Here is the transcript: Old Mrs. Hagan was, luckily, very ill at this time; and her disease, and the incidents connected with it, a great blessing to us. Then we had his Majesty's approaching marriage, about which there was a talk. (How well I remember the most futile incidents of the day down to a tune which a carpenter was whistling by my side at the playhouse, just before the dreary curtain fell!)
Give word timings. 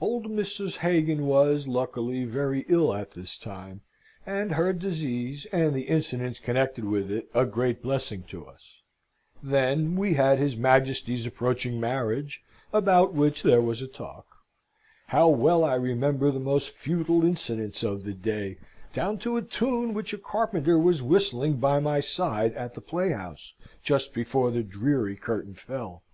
Old 0.00 0.28
Mrs. 0.28 0.78
Hagan 0.78 1.26
was, 1.26 1.68
luckily, 1.68 2.24
very 2.24 2.64
ill 2.70 2.94
at 2.94 3.10
this 3.10 3.36
time; 3.36 3.82
and 4.24 4.52
her 4.52 4.72
disease, 4.72 5.46
and 5.52 5.74
the 5.74 5.82
incidents 5.88 6.38
connected 6.40 6.84
with 6.86 7.10
it, 7.10 7.28
a 7.34 7.44
great 7.44 7.82
blessing 7.82 8.22
to 8.28 8.46
us. 8.46 8.76
Then 9.42 9.94
we 9.94 10.14
had 10.14 10.38
his 10.38 10.56
Majesty's 10.56 11.26
approaching 11.26 11.78
marriage, 11.78 12.42
about 12.72 13.12
which 13.12 13.42
there 13.42 13.60
was 13.60 13.82
a 13.82 13.86
talk. 13.86 14.38
(How 15.08 15.28
well 15.28 15.64
I 15.64 15.74
remember 15.74 16.30
the 16.30 16.40
most 16.40 16.70
futile 16.70 17.22
incidents 17.22 17.82
of 17.82 18.04
the 18.04 18.14
day 18.14 18.56
down 18.94 19.18
to 19.18 19.36
a 19.36 19.42
tune 19.42 19.92
which 19.92 20.14
a 20.14 20.18
carpenter 20.18 20.78
was 20.78 21.02
whistling 21.02 21.56
by 21.58 21.78
my 21.78 22.00
side 22.00 22.54
at 22.54 22.72
the 22.72 22.80
playhouse, 22.80 23.52
just 23.82 24.14
before 24.14 24.50
the 24.50 24.62
dreary 24.62 25.14
curtain 25.14 25.52
fell!) 25.54 26.04